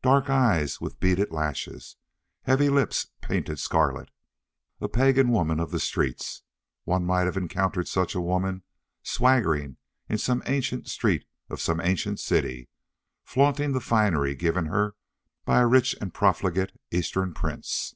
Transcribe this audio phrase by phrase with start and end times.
[0.00, 1.96] Dark eyes with beaded lashes.
[2.44, 4.08] Heavy lips painted scarlet.
[4.80, 6.40] A pagan woman of the streets.
[6.84, 8.62] One might have encountered such a woman
[9.02, 9.76] swaggering
[10.08, 12.70] in some ancient street of some ancient city,
[13.22, 14.96] flaunting the finery given her
[15.44, 17.94] by a rich and profligate eastern prince.